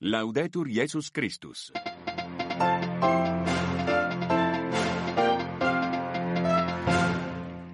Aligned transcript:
Laudetur 0.00 0.68
Jesus 0.68 1.10
Christus. 1.10 1.72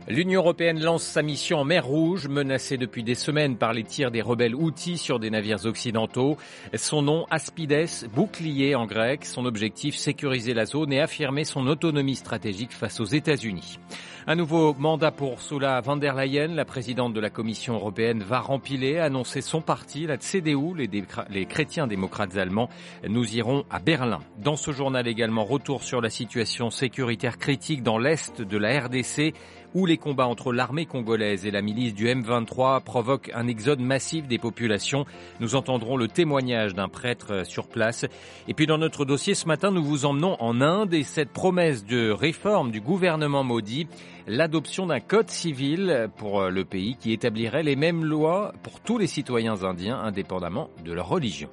L'Union 0.07 0.43
européenne 0.43 0.83
lance 0.83 1.03
sa 1.03 1.23
mission 1.23 1.61
en 1.61 1.65
mer 1.65 1.87
Rouge, 1.87 2.29
menacée 2.29 2.77
depuis 2.77 3.03
des 3.03 3.15
semaines 3.15 3.57
par 3.57 3.73
les 3.73 3.85
tirs 3.85 4.11
des 4.11 4.21
rebelles 4.21 4.55
outils 4.55 4.99
sur 4.99 5.19
des 5.19 5.31
navires 5.31 5.65
occidentaux. 5.65 6.37
Son 6.75 7.01
nom, 7.01 7.25
Aspides, 7.31 8.07
bouclier 8.15 8.75
en 8.75 8.85
grec. 8.85 9.25
Son 9.25 9.47
objectif, 9.47 9.97
sécuriser 9.97 10.53
la 10.53 10.67
zone 10.67 10.93
et 10.93 11.01
affirmer 11.01 11.45
son 11.45 11.67
autonomie 11.67 12.17
stratégique 12.17 12.73
face 12.73 13.01
aux 13.01 13.07
États-Unis. 13.07 13.79
Un 14.27 14.37
nouveau 14.37 14.75
mandat 14.75 15.11
pour 15.11 15.33
Ursula 15.33 15.81
von 15.81 15.97
der 15.97 16.15
Leyen, 16.15 16.49
la 16.49 16.65
présidente 16.65 17.15
de 17.15 17.21
la 17.21 17.31
Commission 17.31 17.75
européenne, 17.75 18.23
va 18.23 18.41
rempiler, 18.41 18.99
annoncer 18.99 19.41
son 19.41 19.63
parti, 19.63 20.07
la 20.07 20.19
CDU, 20.19 20.75
les, 20.77 20.89
les 21.31 21.47
chrétiens 21.47 21.87
démocrates 21.87 22.37
allemands. 22.37 22.69
Nous 23.07 23.37
irons 23.37 23.65
à 23.71 23.81
Berlin. 23.81 24.21
Dans 24.39 24.57
ce 24.57 24.71
journal 24.71 25.09
également, 25.09 25.45
retour 25.45 25.83
sur 25.83 26.01
la 26.03 26.09
situation 26.09 26.69
sécuritaire 26.71 27.39
critique 27.39 27.83
dans 27.83 27.99
l'est 27.99 28.41
de 28.41 28.57
la 28.59 28.81
RDC 28.81 29.35
où 29.75 29.87
les 29.87 29.99
combats 29.99 30.27
entre 30.27 30.53
l'armée 30.53 30.87
congolaise 30.87 31.45
et 31.45 31.51
la 31.51 31.63
milice 31.63 31.95
du 31.95 32.07
M23 32.07 32.83
provoquent 32.83 33.31
un 33.35 33.49
exode 33.49 33.81
massif 33.81 34.27
des 34.27 34.39
populations. 34.39 35.05
Nous 35.41 35.57
entendrons 35.57 35.97
le 35.97 36.09
témoignage 36.09 36.75
d'un 36.75 36.89
prêtre 36.89 37.45
sur 37.45 37.67
place. 37.67 38.07
Et 38.49 38.55
puis 38.55 38.67
dans 38.67 38.79
notre 38.79 39.05
dossier 39.05 39.35
ce 39.35 39.47
matin, 39.47 39.71
nous 39.71 39.85
vous 39.85 40.07
emmenons 40.07 40.37
en 40.41 40.61
Inde 40.61 40.95
et 40.95 41.03
cette 41.03 41.31
promesse 41.31 41.85
de 41.85 42.11
réforme 42.11 42.71
du 42.71 42.81
gouvernement 42.81 43.45
maudit, 43.45 43.89
l'adoption 44.27 44.87
d'un 44.87 45.01
code 45.01 45.31
civil 45.31 46.09
pour 46.17 46.45
le 46.45 46.65
pays 46.65 46.97
qui 46.97 47.13
établirait 47.13 47.63
les 47.63 47.77
mêmes 47.77 48.05
lois 48.05 48.53
pour 48.63 48.81
tous 48.81 48.99
les 48.99 49.07
citoyens 49.07 49.65
indiens 49.65 49.99
indépendamment 49.99 50.71
de 50.85 50.93
leur 50.93 51.09
religion. 51.09 51.49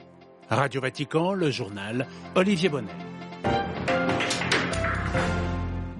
Radio 0.50 0.82
Vatican, 0.82 1.34
le 1.34 1.50
journal 1.50 2.08
Olivier 2.36 2.70
Bonnet. 2.70 3.11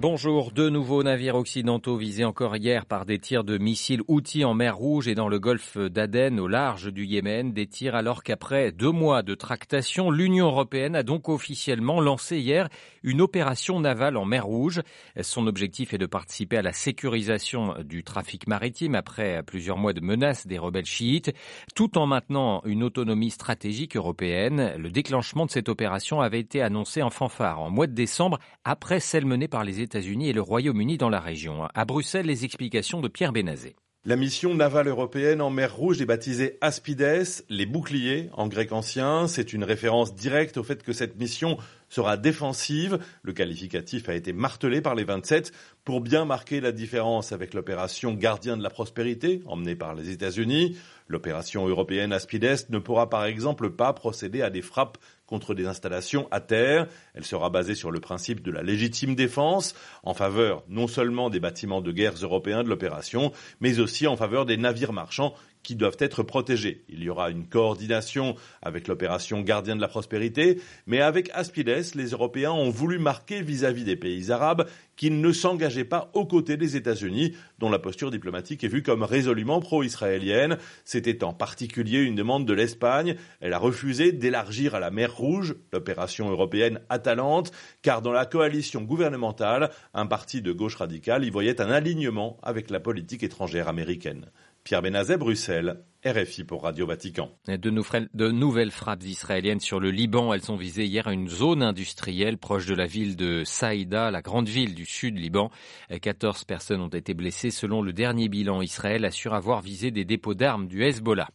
Bonjour, 0.02 0.50
deux 0.50 0.68
nouveaux 0.68 1.04
navires 1.04 1.36
occidentaux 1.36 1.96
visés 1.96 2.24
encore 2.24 2.56
hier 2.56 2.86
par 2.86 3.06
des 3.06 3.20
tirs 3.20 3.44
de 3.44 3.56
missiles 3.56 4.02
outils 4.08 4.44
en 4.44 4.52
mer 4.52 4.76
Rouge 4.76 5.06
et 5.06 5.14
dans 5.14 5.28
le 5.28 5.38
golfe 5.38 5.78
d'Aden 5.78 6.40
au 6.40 6.48
large 6.48 6.92
du 6.92 7.06
Yémen. 7.06 7.52
Des 7.52 7.68
tirs 7.68 7.94
alors 7.94 8.24
qu'après 8.24 8.72
deux 8.72 8.90
mois 8.90 9.22
de 9.22 9.36
tractation, 9.36 10.10
l'Union 10.10 10.46
européenne 10.46 10.96
a 10.96 11.04
donc 11.04 11.28
officiellement 11.28 12.00
lancé 12.00 12.38
hier 12.38 12.68
une 13.04 13.20
opération 13.20 13.78
navale 13.78 14.16
en 14.16 14.24
mer 14.24 14.44
Rouge. 14.44 14.80
Son 15.20 15.46
objectif 15.46 15.94
est 15.94 15.98
de 15.98 16.06
participer 16.06 16.56
à 16.56 16.62
la 16.62 16.72
sécurisation 16.72 17.76
du 17.84 18.02
trafic 18.02 18.48
maritime 18.48 18.96
après 18.96 19.42
plusieurs 19.44 19.78
mois 19.78 19.92
de 19.92 20.00
menaces 20.00 20.48
des 20.48 20.58
rebelles 20.58 20.84
chiites, 20.84 21.32
tout 21.76 21.96
en 21.96 22.06
maintenant 22.06 22.62
une 22.64 22.82
autonomie 22.82 23.30
stratégique 23.30 23.96
européenne. 23.96 24.74
Le 24.78 24.90
déclenchement 24.90 25.46
de 25.46 25.50
cette 25.52 25.68
opération 25.68 26.20
avait 26.20 26.40
été 26.40 26.60
annoncé 26.60 27.02
en 27.02 27.10
fanfare 27.10 27.60
en 27.60 27.70
mois 27.70 27.86
de 27.86 27.94
décembre 27.94 28.40
après 28.64 28.98
celle 28.98 29.26
menée 29.26 29.48
par 29.48 29.62
les 29.62 29.80
États 29.80 29.92
États-Unis 29.92 30.30
et 30.30 30.32
le 30.32 30.40
Royaume-Uni 30.40 30.96
dans 30.96 31.10
la 31.10 31.20
région. 31.20 31.68
À 31.74 31.84
Bruxelles, 31.84 32.24
les 32.24 32.46
explications 32.46 33.02
de 33.02 33.08
Pierre 33.08 33.32
Bénazé. 33.32 33.76
La 34.04 34.16
mission 34.16 34.54
navale 34.54 34.88
européenne 34.88 35.42
en 35.42 35.50
mer 35.50 35.76
Rouge 35.76 36.00
est 36.00 36.06
baptisée 36.06 36.56
Aspides, 36.62 37.44
les 37.50 37.66
boucliers 37.66 38.30
en 38.32 38.48
grec 38.48 38.72
ancien. 38.72 39.28
C'est 39.28 39.52
une 39.52 39.64
référence 39.64 40.14
directe 40.14 40.56
au 40.56 40.64
fait 40.64 40.82
que 40.82 40.92
cette 40.94 41.20
mission 41.20 41.58
sera 41.92 42.16
défensive. 42.16 42.98
Le 43.22 43.34
qualificatif 43.34 44.08
a 44.08 44.14
été 44.14 44.32
martelé 44.32 44.80
par 44.80 44.94
les 44.94 45.04
27 45.04 45.52
pour 45.84 46.00
bien 46.00 46.24
marquer 46.24 46.60
la 46.62 46.72
différence 46.72 47.32
avec 47.32 47.52
l'opération 47.52 48.14
Gardien 48.14 48.56
de 48.56 48.62
la 48.62 48.70
prospérité 48.70 49.42
emmenée 49.46 49.76
par 49.76 49.94
les 49.94 50.08
États-Unis. 50.08 50.78
L'opération 51.08 51.68
européenne 51.68 52.14
Aspides 52.14 52.66
ne 52.70 52.78
pourra 52.78 53.10
par 53.10 53.26
exemple 53.26 53.70
pas 53.70 53.92
procéder 53.92 54.40
à 54.40 54.48
des 54.48 54.62
frappes 54.62 54.96
contre 55.26 55.54
des 55.54 55.66
installations 55.66 56.28
à 56.30 56.40
terre. 56.40 56.86
Elle 57.14 57.24
sera 57.24 57.50
basée 57.50 57.74
sur 57.74 57.90
le 57.90 58.00
principe 58.00 58.42
de 58.42 58.50
la 58.50 58.62
légitime 58.62 59.14
défense, 59.14 59.74
en 60.02 60.14
faveur 60.14 60.62
non 60.68 60.86
seulement 60.86 61.28
des 61.28 61.40
bâtiments 61.40 61.82
de 61.82 61.92
guerre 61.92 62.14
européens 62.22 62.62
de 62.62 62.68
l'opération, 62.70 63.32
mais 63.60 63.80
aussi 63.80 64.06
en 64.06 64.16
faveur 64.16 64.46
des 64.46 64.56
navires 64.56 64.92
marchands 64.94 65.34
qui 65.62 65.76
doivent 65.76 65.96
être 65.98 66.22
protégés. 66.22 66.84
Il 66.88 67.02
y 67.02 67.10
aura 67.10 67.30
une 67.30 67.46
coordination 67.46 68.34
avec 68.62 68.88
l'opération 68.88 69.40
Gardien 69.40 69.76
de 69.76 69.80
la 69.80 69.88
Prospérité, 69.88 70.60
mais 70.86 71.00
avec 71.00 71.30
Aspides, 71.34 71.94
les 71.94 72.10
Européens 72.10 72.52
ont 72.52 72.70
voulu 72.70 72.98
marquer 72.98 73.42
vis-à-vis 73.42 73.84
des 73.84 73.96
pays 73.96 74.30
arabes 74.30 74.66
qu'ils 74.96 75.20
ne 75.20 75.32
s'engageaient 75.32 75.84
pas 75.84 76.10
aux 76.14 76.26
côtés 76.26 76.56
des 76.56 76.76
États-Unis, 76.76 77.34
dont 77.58 77.70
la 77.70 77.78
posture 77.78 78.10
diplomatique 78.10 78.62
est 78.62 78.68
vue 78.68 78.82
comme 78.82 79.02
résolument 79.02 79.60
pro-israélienne. 79.60 80.58
C'était 80.84 81.24
en 81.24 81.32
particulier 81.32 82.02
une 82.02 82.14
demande 82.14 82.46
de 82.46 82.52
l'Espagne. 82.52 83.16
Elle 83.40 83.54
a 83.54 83.58
refusé 83.58 84.12
d'élargir 84.12 84.74
à 84.74 84.80
la 84.80 84.90
mer 84.90 85.16
Rouge 85.16 85.56
l'opération 85.72 86.30
européenne 86.30 86.80
Atalante, 86.88 87.52
car 87.80 88.02
dans 88.02 88.12
la 88.12 88.26
coalition 88.26 88.82
gouvernementale, 88.82 89.70
un 89.94 90.06
parti 90.06 90.42
de 90.42 90.52
gauche 90.52 90.76
radicale 90.76 91.24
y 91.24 91.30
voyait 91.30 91.60
un 91.60 91.70
alignement 91.70 92.38
avec 92.42 92.70
la 92.70 92.80
politique 92.80 93.22
étrangère 93.22 93.68
américaine. 93.68 94.26
Pierre 94.64 94.82
Benazet, 94.82 95.16
Bruxelles, 95.16 95.84
RFI 96.04 96.42
pour 96.42 96.64
Radio 96.64 96.84
Vatican. 96.84 97.30
De, 97.46 98.30
nouvelles 98.30 98.72
frappes 98.72 99.04
israéliennes 99.04 99.60
sur 99.60 99.78
le 99.78 99.92
Liban. 99.92 100.34
Elles 100.34 100.50
ont 100.50 100.56
visé 100.56 100.84
hier 100.84 101.06
une 101.06 101.28
zone 101.28 101.62
industrielle 101.62 102.38
proche 102.38 102.66
de 102.66 102.74
la 102.74 102.86
ville 102.86 103.14
de 103.14 103.44
Saïda, 103.44 104.10
la 104.10 104.20
grande 104.20 104.48
ville 104.48 104.74
du 104.74 104.84
sud 104.84 105.16
Liban. 105.16 105.52
14 106.00 106.42
personnes 106.44 106.80
ont 106.80 106.88
été 106.88 107.14
blessées. 107.14 107.52
Selon 107.52 107.82
le 107.82 107.92
dernier 107.92 108.28
bilan, 108.28 108.62
Israël 108.62 109.04
assure 109.04 109.32
avoir 109.32 109.60
visé 109.60 109.92
des 109.92 110.04
dépôts 110.04 110.34
d'armes 110.34 110.66
du 110.66 110.82
Hezbollah. 110.82 111.28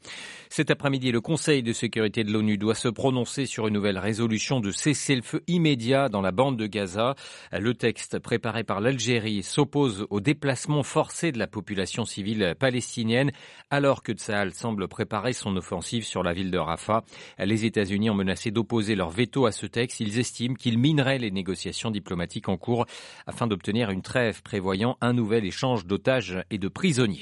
Cet 0.49 0.69
après-midi, 0.69 1.11
le 1.11 1.21
Conseil 1.21 1.63
de 1.63 1.71
sécurité 1.71 2.25
de 2.25 2.31
l'ONU 2.33 2.57
doit 2.57 2.75
se 2.75 2.89
prononcer 2.89 3.45
sur 3.45 3.67
une 3.67 3.73
nouvelle 3.73 3.97
résolution 3.97 4.59
de 4.59 4.71
cessez-le-feu 4.71 5.43
immédiat 5.47 6.09
dans 6.09 6.21
la 6.21 6.31
bande 6.31 6.57
de 6.57 6.67
Gaza. 6.67 7.15
Le 7.53 7.73
texte 7.73 8.19
préparé 8.19 8.65
par 8.65 8.81
l'Algérie 8.81 9.43
s'oppose 9.43 10.07
au 10.09 10.19
déplacement 10.19 10.83
forcé 10.83 11.31
de 11.31 11.39
la 11.39 11.47
population 11.47 12.03
civile 12.03 12.55
palestinienne 12.59 13.31
alors 13.69 14.03
que 14.03 14.11
Tsahal 14.11 14.53
semble 14.57 14.87
préparer 14.87 15.33
son 15.33 15.55
offensive 15.55 16.03
sur 16.03 16.23
la 16.23 16.33
ville 16.33 16.51
de 16.51 16.57
Rafah. 16.57 17.03
Les 17.39 17.65
États-Unis 17.65 18.09
ont 18.09 18.15
menacé 18.15 18.51
d'opposer 18.51 18.95
leur 18.95 19.09
veto 19.09 19.45
à 19.45 19.51
ce 19.51 19.65
texte. 19.65 19.99
Ils 19.99 20.19
estiment 20.19 20.55
qu'il 20.55 20.77
minerait 20.77 21.19
les 21.19 21.31
négociations 21.31 21.91
diplomatiques 21.91 22.49
en 22.49 22.57
cours 22.57 22.85
afin 23.27 23.47
d'obtenir 23.47 23.91
une 23.91 24.01
trêve 24.01 24.41
prévoyant 24.41 24.97
un 25.01 25.13
nouvel 25.13 25.45
échange 25.45 25.85
d'otages 25.85 26.43
et 26.49 26.57
de 26.57 26.67
prisonniers. 26.67 27.21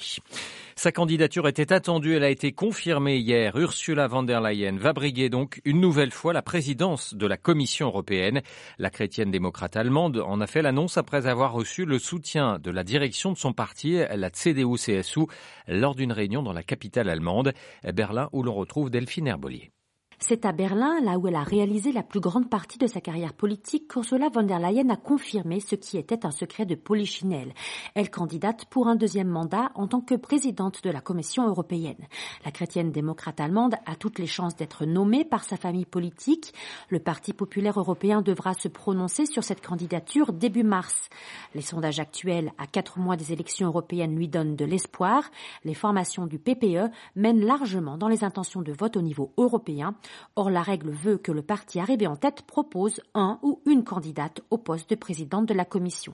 Sa 0.78 0.92
candidature 0.92 1.48
était 1.48 1.72
attendue, 1.72 2.16
elle 2.16 2.26
a 2.26 2.30
été 2.30 2.52
confirmée 2.52 3.16
hier. 3.18 3.56
Ursula 3.56 4.08
von 4.08 4.24
der 4.24 4.42
Leyen 4.42 4.78
va 4.78 4.92
briguer 4.92 5.30
donc 5.30 5.62
une 5.64 5.80
nouvelle 5.80 6.12
fois 6.12 6.34
la 6.34 6.42
présidence 6.42 7.14
de 7.14 7.26
la 7.26 7.38
Commission 7.38 7.88
européenne. 7.88 8.42
La 8.78 8.90
chrétienne 8.90 9.32
démocrate 9.32 9.78
allemande 9.78 10.18
en 10.18 10.42
a 10.42 10.48
fait 10.48 10.62
l'annonce 10.62 10.98
après 10.98 11.28
avoir 11.28 11.54
reçu 11.54 11.86
le 11.86 11.98
soutien 11.98 12.60
de 12.60 12.72
la 12.72 12.84
direction 12.84 13.32
de 13.32 13.38
son 13.38 13.54
parti, 13.54 14.00
la 14.14 14.30
CDU-CSU, 14.30 15.28
lors 15.70 15.96
d'une 15.96 16.12
réunion 16.12 16.44
dans 16.44 16.54
la 16.54 16.64
capitale 16.64 17.10
allemande, 17.10 17.54
Berlin, 17.94 18.28
où 18.34 18.44
l'on 18.44 18.54
retrouve 18.54 18.90
Delphine 18.90 19.28
Herbolier. 19.28 19.72
C'est 20.20 20.46
à 20.46 20.52
Berlin, 20.52 21.00
là 21.02 21.18
où 21.18 21.28
elle 21.28 21.36
a 21.36 21.44
réalisé 21.44 21.92
la 21.92 22.04
plus 22.04 22.20
grande 22.20 22.50
partie 22.50 22.78
de 22.78 22.88
sa 22.88 23.02
carrière 23.02 23.34
politique, 23.34 23.88
qu'Ursula 23.92 24.30
von 24.30 24.44
der 24.44 24.60
Leyen 24.60 24.90
a 24.90 24.96
confirmé 24.96 25.60
ce 25.60 25.76
qui 25.76 25.98
était 25.98 26.26
un 26.26 26.32
secret 26.32 26.66
de 26.66 26.76
polichinelle. 26.76 27.54
Elle 27.96 28.10
candidate 28.10 28.66
pour 28.66 28.88
un 28.88 28.96
deuxième 28.96 29.28
mandat 29.28 29.72
en 29.76 29.88
tant 29.88 30.02
que 30.02 30.16
présidente 30.16 30.84
de 30.84 30.90
la 30.90 31.02
Commission 31.02 31.48
européenne. 31.48 32.08
La 32.46 32.52
chrétienne 32.52 32.92
démocrate 32.92 33.40
allemande 33.40 33.76
a 33.86 33.96
toutes 33.96 34.20
les 34.20 34.28
chances 34.28 34.56
d'être 34.56 34.86
nommée 34.86 35.26
par 35.26 35.44
sa 35.44 35.58
famille 35.58 35.86
politique. 35.86 36.54
Le 36.90 37.00
Parti 37.00 37.34
populaire 37.34 37.80
européen 37.80 38.22
devra 38.22 38.54
se 38.54 38.68
prononcer 38.68 39.26
sur 39.26 39.44
cette 39.44 39.66
candidature 39.66 40.32
début 40.32 40.64
mars. 40.64 41.10
Les 41.54 41.62
sondages 41.62 42.00
actuels 42.00 42.52
à 42.58 42.68
quatre 42.68 43.00
mois 43.00 43.18
des 43.18 43.34
élections 43.34 43.68
européennes 43.68 44.16
lui 44.16 44.28
donnent 44.28 44.56
de 44.56 44.66
l'espoir. 44.66 45.30
Les 45.64 45.74
formations 45.74 46.26
du 46.26 46.40
PPE 46.40 46.90
mènent 47.16 47.46
largement 47.46 47.98
dans 47.98 48.08
les 48.08 48.24
intentions 48.24 48.62
de 48.62 48.72
vote 48.72 48.98
au 48.98 49.02
niveau 49.02 49.34
européen. 49.38 49.96
Or, 50.36 50.50
la 50.50 50.62
règle 50.62 50.90
veut 50.90 51.18
que 51.18 51.32
le 51.32 51.42
parti 51.42 51.80
arrivé 51.80 52.08
en 52.08 52.16
tête 52.16 52.42
propose 52.42 53.02
un 53.14 53.40
ou 53.42 53.62
une 53.66 53.84
candidate 53.84 54.42
au 54.50 54.58
poste 54.58 54.90
de 54.90 54.96
présidente 54.96 55.46
de 55.46 55.54
la 55.54 55.66
Commission. 55.66 56.14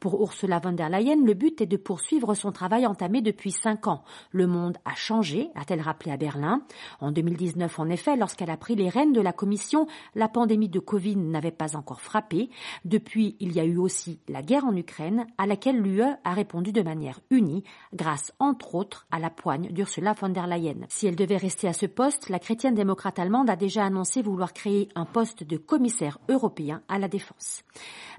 Pour 0.00 0.20
Ursula 0.20 0.58
von 0.58 0.72
der 0.72 0.88
Leyen, 0.88 1.24
le 1.24 1.34
but 1.34 1.60
est 1.60 1.66
de 1.66 1.76
poursuivre 1.76 2.34
son 2.34 2.52
travail 2.52 2.86
entamé 2.86 3.22
depuis 3.22 3.52
cinq 3.52 3.86
ans. 3.86 4.04
Le 4.30 4.46
monde 4.46 4.78
a 4.84 4.94
changé, 4.94 5.50
a-t-elle 5.54 5.80
rappelé 5.80 6.10
à 6.10 6.16
Berlin. 6.16 6.62
En 7.00 7.12
2019, 7.12 7.78
en 7.78 7.88
effet, 7.88 8.16
lorsqu'elle 8.16 8.50
a 8.50 8.56
pris 8.56 8.74
les 8.74 8.88
rênes 8.88 9.12
de 9.12 9.20
la 9.20 9.32
Commission, 9.32 9.86
la 10.14 10.28
pandémie 10.28 10.68
de 10.68 10.80
Covid 10.80 11.16
n'avait 11.16 11.50
pas 11.50 11.76
encore 11.76 12.00
frappé. 12.00 12.50
Depuis, 12.84 13.36
il 13.40 13.52
y 13.52 13.60
a 13.60 13.64
eu 13.64 13.76
aussi 13.76 14.20
la 14.28 14.42
guerre 14.42 14.64
en 14.64 14.76
Ukraine, 14.76 15.26
à 15.38 15.46
laquelle 15.46 15.80
l'UE 15.80 16.02
a 16.02 16.32
répondu 16.32 16.72
de 16.72 16.82
manière 16.82 17.20
unie, 17.30 17.64
grâce 17.94 18.32
entre 18.38 18.74
autres 18.74 19.06
à 19.10 19.18
la 19.18 19.30
poigne 19.30 19.68
d'Ursula 19.68 20.12
von 20.12 20.28
der 20.28 20.46
Leyen. 20.46 20.86
Si 20.88 21.06
elle 21.06 21.16
devait 21.16 21.36
rester 21.36 21.68
à 21.68 21.72
ce 21.72 21.86
poste, 21.86 22.28
la 22.28 22.38
chrétienne 22.38 22.74
démocrate 22.74 23.13
a 23.18 23.56
déjà 23.56 23.84
annoncé 23.84 24.22
vouloir 24.22 24.52
créer 24.52 24.88
un 24.94 25.04
poste 25.04 25.44
de 25.44 25.56
commissaire 25.56 26.18
européen 26.28 26.82
à 26.88 26.98
la 26.98 27.08
défense. 27.08 27.62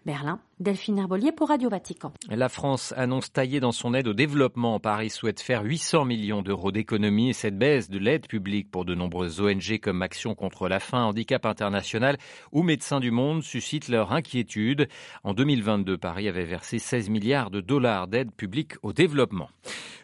Berlin, 0.05 0.39
Delphine 0.59 0.99
Herbolier 0.99 1.31
pour 1.31 1.49
Radio 1.49 1.67
Vatican. 1.67 2.13
La 2.29 2.47
France 2.47 2.93
annonce 2.95 3.33
tailler 3.33 3.59
dans 3.59 3.71
son 3.71 3.95
aide 3.95 4.07
au 4.07 4.13
développement. 4.13 4.79
Paris 4.79 5.09
souhaite 5.09 5.41
faire 5.41 5.63
800 5.63 6.05
millions 6.05 6.43
d'euros 6.43 6.71
d'économies 6.71 7.29
et 7.29 7.33
cette 7.33 7.57
baisse 7.57 7.89
de 7.89 7.97
l'aide 7.97 8.27
publique 8.27 8.69
pour 8.69 8.85
de 8.85 8.93
nombreuses 8.93 9.41
ONG 9.41 9.79
comme 9.81 10.03
Action 10.03 10.35
contre 10.35 10.69
la 10.69 10.79
faim, 10.79 11.05
Handicap 11.05 11.45
International 11.47 12.17
ou 12.51 12.61
Médecins 12.61 12.99
du 12.99 13.09
Monde 13.09 13.41
suscite 13.41 13.87
leur 13.89 14.11
inquiétude. 14.11 14.87
En 15.23 15.33
2022, 15.33 15.97
Paris 15.97 16.27
avait 16.27 16.45
versé 16.45 16.77
16 16.77 17.09
milliards 17.09 17.49
de 17.49 17.61
dollars 17.61 18.07
d'aide 18.07 18.31
publique 18.31 18.73
au 18.83 18.93
développement. 18.93 19.49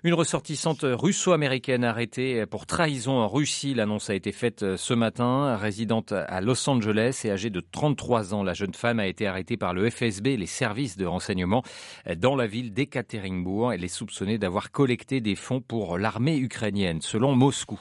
Une 0.03 0.15
ressortissante 0.15 0.83
russo-américaine 0.83 1.83
arrêtée 1.83 2.47
pour 2.47 2.65
trahison 2.65 3.19
en 3.19 3.27
Russie. 3.27 3.75
L'annonce 3.75 4.09
a 4.09 4.15
été 4.15 4.31
faite 4.31 4.75
ce 4.75 4.95
matin. 4.95 5.55
Résidente 5.55 6.11
à 6.11 6.41
Los 6.41 6.67
Angeles 6.67 7.21
et 7.23 7.29
âgée 7.29 7.51
de 7.51 7.59
33 7.59 8.33
ans, 8.33 8.41
la 8.41 8.55
jeune 8.55 8.73
femme 8.73 8.99
a 8.99 9.05
été 9.05 9.27
arrêtée 9.27 9.57
par 9.57 9.75
le 9.75 9.87
FSB, 9.87 10.37
les 10.37 10.47
services 10.47 10.97
de 10.97 11.05
renseignement, 11.05 11.61
dans 12.17 12.35
la 12.35 12.47
ville 12.47 12.73
d'Ekaterinbourg. 12.73 13.73
Elle 13.73 13.83
est 13.83 13.89
soupçonnée 13.89 14.39
d'avoir 14.39 14.71
collecté 14.71 15.21
des 15.21 15.35
fonds 15.35 15.61
pour 15.61 15.99
l'armée 15.99 16.39
ukrainienne, 16.39 17.01
selon 17.01 17.35
Moscou. 17.35 17.79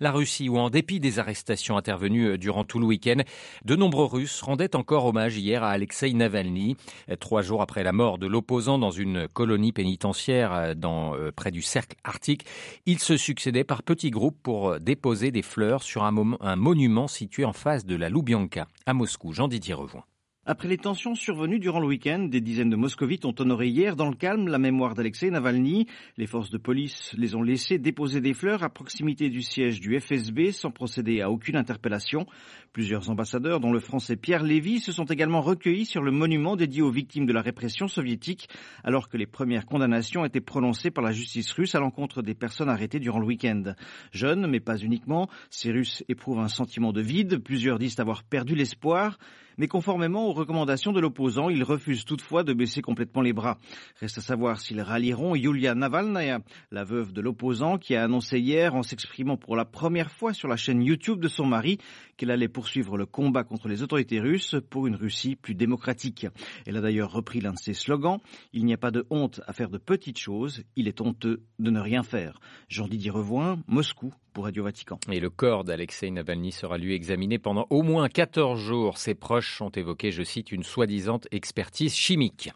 La 0.00 0.10
Russie, 0.10 0.48
où 0.48 0.58
en 0.58 0.70
dépit 0.70 0.98
des 0.98 1.20
arrestations 1.20 1.76
intervenues 1.76 2.36
durant 2.36 2.64
tout 2.64 2.80
le 2.80 2.86
week-end, 2.86 3.22
de 3.64 3.76
nombreux 3.76 4.06
Russes 4.06 4.42
rendaient 4.42 4.74
encore 4.74 5.06
hommage 5.06 5.36
hier 5.36 5.62
à 5.62 5.70
Alexei 5.70 6.12
Navalny, 6.14 6.76
trois 7.20 7.42
jours 7.42 7.62
après 7.62 7.84
la 7.84 7.92
mort 7.92 8.18
de 8.18 8.26
l'opposant 8.26 8.76
dans 8.76 8.90
une 8.90 9.28
colonie 9.28 9.70
pénitentiaire 9.70 10.74
dans, 10.74 11.14
euh, 11.14 11.30
près 11.30 11.52
du 11.52 11.59
cercle 11.62 11.96
arctique. 12.04 12.44
Ils 12.86 12.98
se 12.98 13.16
succédaient 13.16 13.64
par 13.64 13.82
petits 13.82 14.10
groupes 14.10 14.38
pour 14.42 14.78
déposer 14.80 15.30
des 15.30 15.42
fleurs 15.42 15.82
sur 15.82 16.04
un, 16.04 16.12
monument 16.56 17.08
situé 17.08 17.44
en 17.44 17.52
face 17.52 17.84
de 17.84 17.96
la 17.96 18.08
Loubianka, 18.08 18.66
à 18.86 18.94
Moscou. 18.94 19.32
Jean-Didier 19.32 19.74
Revoin. 19.74 20.04
Après 20.50 20.66
les 20.66 20.78
tensions 20.78 21.14
survenues 21.14 21.60
durant 21.60 21.78
le 21.78 21.86
week-end, 21.86 22.26
des 22.28 22.40
dizaines 22.40 22.70
de 22.70 22.74
moscovites 22.74 23.24
ont 23.24 23.36
honoré 23.38 23.68
hier 23.68 23.94
dans 23.94 24.08
le 24.08 24.16
calme 24.16 24.48
la 24.48 24.58
mémoire 24.58 24.96
d'Alexei 24.96 25.30
Navalny. 25.30 25.86
Les 26.16 26.26
forces 26.26 26.50
de 26.50 26.58
police 26.58 27.14
les 27.16 27.36
ont 27.36 27.42
laissés 27.42 27.78
déposer 27.78 28.20
des 28.20 28.34
fleurs 28.34 28.64
à 28.64 28.68
proximité 28.68 29.30
du 29.30 29.42
siège 29.42 29.78
du 29.78 29.96
FSB 30.00 30.50
sans 30.50 30.72
procéder 30.72 31.20
à 31.20 31.30
aucune 31.30 31.54
interpellation. 31.54 32.26
Plusieurs 32.72 33.10
ambassadeurs, 33.10 33.60
dont 33.60 33.72
le 33.72 33.78
français 33.78 34.16
Pierre 34.16 34.42
Lévy, 34.42 34.80
se 34.80 34.90
sont 34.90 35.04
également 35.04 35.40
recueillis 35.40 35.84
sur 35.84 36.02
le 36.02 36.10
monument 36.10 36.56
dédié 36.56 36.82
aux 36.82 36.90
victimes 36.90 37.26
de 37.26 37.32
la 37.32 37.42
répression 37.42 37.86
soviétique, 37.86 38.48
alors 38.82 39.08
que 39.08 39.16
les 39.16 39.26
premières 39.26 39.66
condamnations 39.66 40.24
étaient 40.24 40.40
prononcées 40.40 40.90
par 40.90 41.04
la 41.04 41.12
justice 41.12 41.52
russe 41.52 41.76
à 41.76 41.80
l'encontre 41.80 42.22
des 42.22 42.34
personnes 42.34 42.68
arrêtées 42.68 42.98
durant 42.98 43.20
le 43.20 43.26
week-end. 43.26 43.74
Jeunes, 44.10 44.48
mais 44.48 44.58
pas 44.58 44.78
uniquement, 44.78 45.28
ces 45.48 45.70
Russes 45.70 46.02
éprouvent 46.08 46.40
un 46.40 46.48
sentiment 46.48 46.92
de 46.92 47.02
vide. 47.02 47.38
Plusieurs 47.38 47.78
disent 47.78 48.00
avoir 48.00 48.24
perdu 48.24 48.56
l'espoir 48.56 49.16
mais 49.60 49.68
conformément 49.68 50.26
aux 50.26 50.32
recommandations 50.32 50.90
de 50.90 51.00
l'opposant, 51.00 51.50
il 51.50 51.62
refuse 51.64 52.06
toutefois 52.06 52.44
de 52.44 52.54
baisser 52.54 52.80
complètement 52.80 53.20
les 53.20 53.34
bras. 53.34 53.58
Reste 54.00 54.16
à 54.16 54.22
savoir 54.22 54.58
s'ils 54.58 54.80
rallieront 54.80 55.34
Yulia 55.34 55.74
Navalnaya, 55.74 56.38
la 56.70 56.82
veuve 56.82 57.12
de 57.12 57.20
l'opposant, 57.20 57.76
qui 57.76 57.94
a 57.94 58.02
annoncé 58.02 58.38
hier, 58.38 58.74
en 58.74 58.82
s'exprimant 58.82 59.36
pour 59.36 59.56
la 59.56 59.66
première 59.66 60.10
fois 60.10 60.32
sur 60.32 60.48
la 60.48 60.56
chaîne 60.56 60.82
YouTube 60.82 61.20
de 61.20 61.28
son 61.28 61.44
mari, 61.44 61.76
qu'elle 62.20 62.30
allait 62.30 62.48
poursuivre 62.48 62.98
le 62.98 63.06
combat 63.06 63.44
contre 63.44 63.66
les 63.66 63.82
autorités 63.82 64.20
russes 64.20 64.54
pour 64.68 64.86
une 64.86 64.94
Russie 64.94 65.36
plus 65.36 65.54
démocratique. 65.54 66.26
Elle 66.66 66.76
a 66.76 66.82
d'ailleurs 66.82 67.10
repris 67.10 67.40
l'un 67.40 67.52
de 67.52 67.58
ses 67.58 67.72
slogans 67.72 68.18
Il 68.52 68.66
n'y 68.66 68.74
a 68.74 68.76
pas 68.76 68.90
de 68.90 69.06
honte 69.08 69.40
à 69.46 69.54
faire 69.54 69.70
de 69.70 69.78
petites 69.78 70.18
choses, 70.18 70.62
il 70.76 70.86
est 70.86 71.00
honteux 71.00 71.40
de 71.58 71.70
ne 71.70 71.80
rien 71.80 72.02
faire. 72.02 72.38
Jean-Didier 72.68 73.10
Revoin, 73.10 73.58
Moscou, 73.68 74.12
pour 74.32 74.44
Radio 74.44 74.64
Vatican. 74.64 74.98
Et 75.10 75.20
le 75.20 75.30
corps 75.30 75.64
d'Alexei 75.64 76.10
Navalny 76.10 76.52
sera 76.52 76.78
lui 76.78 76.94
examiné 76.94 77.38
pendant 77.38 77.66
au 77.70 77.82
moins 77.82 78.08
14 78.08 78.60
jours. 78.60 78.98
Ses 78.98 79.14
proches 79.14 79.60
ont 79.60 79.70
évoqué, 79.70 80.12
je 80.12 80.22
cite, 80.22 80.52
une 80.52 80.62
soi-disant 80.62 81.20
expertise 81.32 81.94
chimique. 81.94 82.50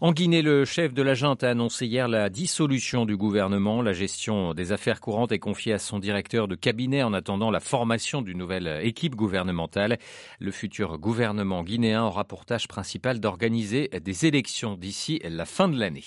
En 0.00 0.12
Guinée, 0.12 0.42
le 0.42 0.64
chef 0.64 0.92
de 0.92 1.02
la 1.02 1.14
junte 1.14 1.44
a 1.44 1.50
annoncé 1.50 1.86
hier 1.86 2.08
la 2.08 2.28
dissolution 2.28 3.06
du 3.06 3.16
gouvernement. 3.16 3.80
La 3.80 3.92
gestion 3.92 4.54
des 4.54 4.72
affaires 4.72 5.00
courantes 5.00 5.32
est 5.32 5.38
confiée 5.38 5.72
à 5.72 5.78
son 5.78 5.98
directeur 5.98 6.48
de 6.48 6.54
cabinet 6.54 7.02
en 7.02 7.14
attendant 7.14 7.50
la 7.50 7.60
formation 7.60 8.20
d'une 8.20 8.38
nouvelle 8.38 8.80
équipe 8.82 9.03
gouvernementale. 9.12 9.98
Le 10.38 10.50
futur 10.50 10.98
gouvernement 10.98 11.62
guinéen 11.62 12.04
aura 12.04 12.24
pour 12.24 12.44
tâche 12.46 12.68
principale 12.68 13.20
d'organiser 13.20 13.88
des 14.02 14.26
élections 14.26 14.76
d'ici 14.76 15.20
la 15.24 15.44
fin 15.44 15.68
de 15.68 15.78
l'année. 15.78 16.04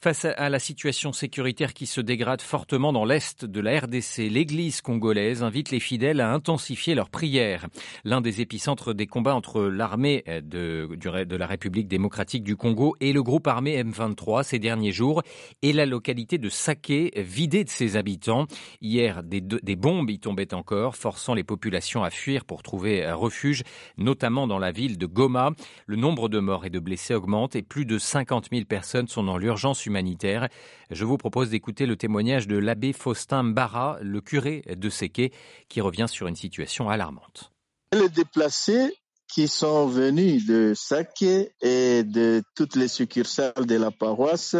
Face 0.00 0.24
à 0.24 0.48
la 0.50 0.58
situation 0.58 1.12
sécuritaire 1.12 1.74
qui 1.74 1.86
se 1.86 2.00
dégrade 2.00 2.40
fortement 2.40 2.92
dans 2.92 3.04
l'est 3.04 3.44
de 3.44 3.60
la 3.60 3.80
RDC, 3.80 4.28
l'Église 4.30 4.80
congolaise 4.80 5.42
invite 5.42 5.70
les 5.70 5.80
fidèles 5.80 6.20
à 6.20 6.32
intensifier 6.32 6.94
leurs 6.94 7.10
prières. 7.10 7.66
L'un 8.04 8.20
des 8.20 8.40
épicentres 8.40 8.94
des 8.94 9.06
combats 9.06 9.34
entre 9.34 9.62
l'armée 9.62 10.22
de, 10.26 10.88
de, 10.94 11.36
la 11.36 11.46
République 11.46 11.88
démocratique 11.88 12.44
du 12.44 12.56
Congo 12.56 12.94
et 13.00 13.12
le 13.12 13.22
groupe 13.22 13.46
armé 13.46 13.82
M23 13.82 14.44
ces 14.44 14.58
derniers 14.58 14.92
jours 14.92 15.22
est 15.62 15.72
la 15.72 15.86
localité 15.86 16.38
de 16.38 16.48
Saké, 16.48 17.10
vidée 17.16 17.64
de 17.64 17.70
ses 17.70 17.96
habitants. 17.96 18.46
Hier, 18.80 19.22
des, 19.22 19.40
des 19.40 19.76
bombes 19.76 20.10
y 20.10 20.18
tombaient 20.18 20.54
encore, 20.54 20.96
forçant 20.96 21.34
les 21.34 21.44
populations 21.44 22.04
à 22.04 22.10
fuir 22.16 22.44
pour 22.44 22.62
trouver 22.62 23.10
refuge, 23.12 23.62
notamment 23.96 24.46
dans 24.46 24.58
la 24.58 24.72
ville 24.72 24.98
de 24.98 25.06
Goma. 25.06 25.50
Le 25.86 25.96
nombre 25.96 26.28
de 26.28 26.38
morts 26.38 26.64
et 26.64 26.70
de 26.70 26.78
blessés 26.78 27.14
augmente 27.14 27.56
et 27.56 27.62
plus 27.62 27.84
de 27.84 27.98
50 27.98 28.48
000 28.50 28.64
personnes 28.64 29.08
sont 29.08 29.22
dans 29.22 29.38
l'urgence 29.38 29.86
humanitaire. 29.86 30.48
Je 30.90 31.04
vous 31.04 31.16
propose 31.16 31.50
d'écouter 31.50 31.86
le 31.86 31.96
témoignage 31.96 32.46
de 32.46 32.56
l'abbé 32.56 32.92
Faustin 32.92 33.44
Barra, 33.44 33.98
le 34.00 34.20
curé 34.20 34.62
de 34.68 34.88
Séqué, 34.88 35.32
qui 35.68 35.80
revient 35.80 36.06
sur 36.08 36.26
une 36.26 36.36
situation 36.36 36.88
alarmante. 36.88 37.52
Les 37.92 38.08
déplacés 38.08 38.92
qui 39.28 39.48
sont 39.48 39.86
venus 39.86 40.46
de 40.46 40.72
Saké 40.74 41.52
et 41.60 42.04
de 42.04 42.42
toutes 42.54 42.76
les 42.76 42.88
succursales 42.88 43.66
de 43.66 43.76
la 43.76 43.90
paroisse, 43.90 44.56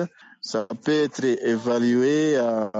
ça 0.46 0.64
peut 0.84 0.92
être 0.92 1.24
évalué 1.24 2.36
à 2.36 2.70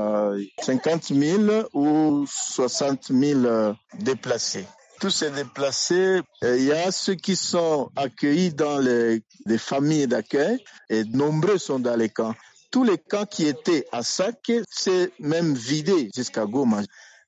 50 0.62 1.12
000 1.12 1.42
ou 1.74 2.24
60 2.28 3.08
000 3.10 3.74
déplacés. 3.98 4.64
Tous 5.00 5.10
ces 5.10 5.30
déplacés, 5.30 6.20
il 6.42 6.62
y 6.62 6.72
a 6.72 6.92
ceux 6.92 7.16
qui 7.16 7.34
sont 7.34 7.90
accueillis 7.96 8.54
dans 8.54 8.78
les, 8.78 9.20
les 9.46 9.58
familles 9.58 10.06
d'accueil 10.06 10.62
et 10.88 11.04
nombreux 11.04 11.58
sont 11.58 11.80
dans 11.80 11.96
les 11.96 12.08
camps. 12.08 12.34
Tous 12.70 12.84
les 12.84 12.98
camps 12.98 13.26
qui 13.26 13.46
étaient 13.46 13.86
à 13.90 14.02
Saké, 14.04 14.62
c'est 14.70 15.10
même 15.18 15.54
vidé 15.54 16.10
jusqu'à 16.14 16.46
Goma. 16.46 16.82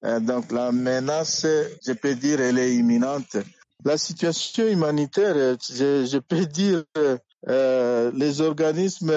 Euh, 0.04 0.20
donc 0.20 0.52
la 0.52 0.70
menace, 0.70 1.46
je 1.84 1.92
peux 1.92 2.14
dire, 2.14 2.40
elle 2.40 2.58
est 2.58 2.76
imminente. 2.76 3.36
La 3.84 3.98
situation 3.98 4.66
humanitaire, 4.68 5.56
je, 5.68 6.06
je 6.06 6.18
peux 6.18 6.46
dire, 6.46 6.84
euh, 7.46 8.10
les 8.14 8.40
organismes 8.40 9.12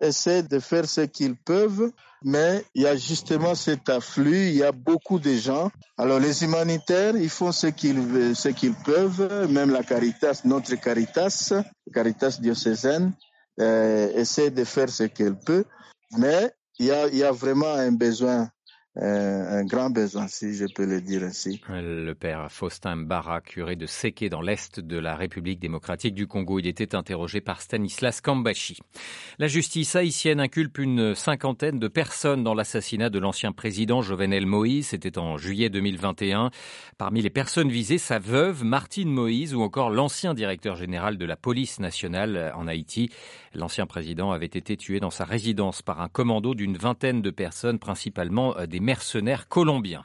essaient 0.00 0.42
de 0.42 0.58
faire 0.58 0.88
ce 0.88 1.02
qu'ils 1.02 1.36
peuvent, 1.36 1.90
mais 2.24 2.64
il 2.74 2.82
y 2.82 2.86
a 2.86 2.96
justement 2.96 3.54
cet 3.54 3.88
afflux, 3.90 4.48
il 4.48 4.56
y 4.56 4.62
a 4.62 4.72
beaucoup 4.72 5.18
de 5.18 5.34
gens. 5.34 5.70
Alors 5.98 6.18
les 6.18 6.42
humanitaires, 6.42 7.16
ils 7.16 7.28
font 7.28 7.52
ce 7.52 7.66
qu'ils 7.66 8.34
ce 8.34 8.48
qu'ils 8.48 8.74
peuvent, 8.74 9.50
même 9.50 9.70
la 9.70 9.82
Caritas, 9.82 10.40
notre 10.44 10.74
Caritas, 10.76 11.52
Caritas 11.92 12.38
diocésaine, 12.40 13.12
euh, 13.60 14.10
essaie 14.14 14.50
de 14.50 14.64
faire 14.64 14.88
ce 14.88 15.04
qu'elle 15.04 15.38
peut, 15.38 15.64
mais 16.16 16.50
il 16.78 16.86
y 16.86 16.92
a, 16.92 17.08
il 17.08 17.16
y 17.16 17.24
a 17.24 17.32
vraiment 17.32 17.72
un 17.72 17.92
besoin 17.92 18.42
euh, 18.42 18.46
un 18.98 19.64
grand 19.64 19.90
besoin, 19.90 20.26
si 20.26 20.54
je 20.54 20.64
peux 20.66 20.86
le 20.86 21.00
dire 21.00 21.22
ainsi. 21.22 21.60
Le 21.68 22.12
père 22.14 22.50
Faustin 22.50 22.96
Barra, 22.96 23.40
curé 23.40 23.76
de 23.76 23.86
Séké 23.86 24.28
dans 24.28 24.40
l'Est 24.40 24.80
de 24.80 24.98
la 24.98 25.16
République 25.16 25.60
démocratique 25.60 26.14
du 26.14 26.26
Congo, 26.26 26.58
il 26.58 26.66
était 26.66 26.94
interrogé 26.94 27.40
par 27.40 27.60
Stanislas 27.60 28.20
Kambashi. 28.20 28.78
La 29.38 29.48
justice 29.48 29.96
haïtienne 29.96 30.40
inculpe 30.40 30.78
une 30.78 31.14
cinquantaine 31.14 31.78
de 31.78 31.88
personnes 31.88 32.42
dans 32.42 32.54
l'assassinat 32.54 33.10
de 33.10 33.18
l'ancien 33.18 33.52
président 33.52 34.00
Jovenel 34.00 34.46
Moïse. 34.46 34.88
C'était 34.88 35.18
en 35.18 35.36
juillet 35.36 35.68
2021. 35.68 36.50
Parmi 36.96 37.20
les 37.20 37.30
personnes 37.30 37.70
visées, 37.70 37.98
sa 37.98 38.18
veuve 38.18 38.64
Martine 38.64 39.10
Moïse 39.10 39.54
ou 39.54 39.60
encore 39.60 39.90
l'ancien 39.90 40.32
directeur 40.32 40.76
général 40.76 41.18
de 41.18 41.24
la 41.26 41.36
police 41.36 41.80
nationale 41.80 42.52
en 42.56 42.66
Haïti. 42.66 43.10
L'ancien 43.54 43.86
président 43.86 44.32
avait 44.32 44.46
été 44.46 44.76
tué 44.76 45.00
dans 45.00 45.10
sa 45.10 45.24
résidence 45.24 45.82
par 45.82 46.00
un 46.00 46.08
commando 46.08 46.54
d'une 46.54 46.76
vingtaine 46.76 47.22
de 47.22 47.30
personnes, 47.30 47.78
principalement 47.78 48.54
des 48.66 48.80
mercenaires 48.86 49.48
colombiens. 49.48 50.04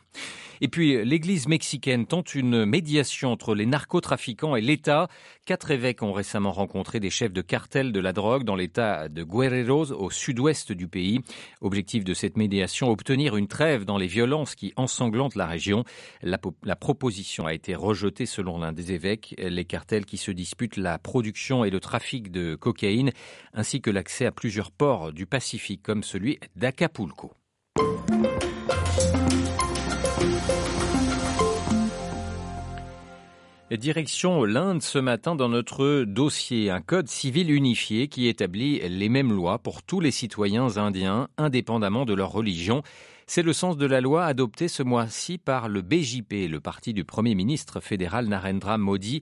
Et 0.64 0.68
puis, 0.68 1.04
l'église 1.04 1.48
mexicaine 1.48 2.06
tente 2.06 2.36
une 2.36 2.66
médiation 2.66 3.32
entre 3.32 3.56
les 3.56 3.66
narcotrafiquants 3.66 4.56
et 4.56 4.62
l'État. 4.62 5.08
Quatre 5.48 5.72
évêques 5.72 6.04
ont 6.04 6.14
récemment 6.14 6.52
rencontré 6.52 7.00
des 7.00 7.10
chefs 7.10 7.34
de 7.34 7.42
cartel 7.42 7.92
de 7.92 8.00
la 8.00 8.14
drogue 8.14 8.44
dans 8.44 8.56
l'État 8.56 9.10
de 9.10 9.24
Guerreros, 9.24 9.92
au 9.92 10.12
sud-ouest 10.12 10.72
du 10.72 10.88
pays. 10.88 11.22
Objectif 11.62 12.04
de 12.04 12.14
cette 12.14 12.38
médiation, 12.38 12.92
obtenir 12.92 13.38
une 13.38 13.48
trêve 13.48 13.86
dans 13.86 13.98
les 13.98 14.06
violences 14.06 14.54
qui 14.54 14.72
ensanglantent 14.76 15.36
la 15.36 15.48
région. 15.48 15.84
La, 16.22 16.38
la 16.64 16.76
proposition 16.76 17.48
a 17.48 17.56
été 17.56 17.74
rejetée 17.74 18.28
selon 18.28 18.60
l'un 18.60 18.72
des 18.72 18.92
évêques. 18.92 19.34
Les 19.40 19.66
cartels 19.66 20.06
qui 20.06 20.18
se 20.18 20.30
disputent 20.30 20.78
la 20.78 21.00
production 21.00 21.66
et 21.66 21.72
le 21.72 21.80
trafic 21.80 22.30
de 22.30 22.54
cocaïne, 22.54 23.10
ainsi 23.56 23.82
que 23.82 23.90
l'accès 23.90 24.28
à 24.28 24.32
plusieurs 24.32 24.70
ports 24.70 25.12
du 25.12 25.26
Pacifique, 25.26 25.82
comme 25.82 26.04
celui 26.04 26.38
d'Acapulco. 26.56 27.34
Direction 33.78 34.44
l'Inde 34.44 34.82
ce 34.82 35.00
matin 35.00 35.34
dans 35.34 35.48
notre 35.48 36.04
dossier, 36.04 36.70
un 36.70 36.82
code 36.82 37.08
civil 37.08 37.50
unifié 37.50 38.10
qui 38.10 38.28
établit 38.28 38.82
les 38.90 39.08
mêmes 39.08 39.32
lois 39.32 39.60
pour 39.60 39.82
tous 39.82 40.02
les 40.02 40.12
citoyens 40.12 40.76
indiens, 40.76 41.30
indépendamment 41.38 42.04
de 42.04 42.14
leur 42.14 42.34
religion. 42.34 42.84
C'est 43.34 43.44
le 43.44 43.54
sens 43.54 43.78
de 43.78 43.86
la 43.86 44.02
loi 44.02 44.26
adoptée 44.26 44.68
ce 44.68 44.84
mois-ci 44.84 45.38
par 45.38 45.70
le 45.70 45.82
BJP, 45.82 46.50
le 46.50 46.60
parti 46.60 46.94
du 46.94 47.06
Premier 47.06 47.34
ministre 47.34 47.80
fédéral 47.80 48.28
Narendra 48.28 48.78
Modi, 48.78 49.22